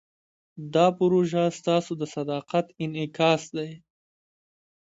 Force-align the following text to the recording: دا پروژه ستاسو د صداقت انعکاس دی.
دا 0.73 0.85
پروژه 0.99 1.43
ستاسو 1.59 1.91
د 2.01 2.03
صداقت 2.15 2.65
انعکاس 2.83 3.43
دی. 3.55 3.71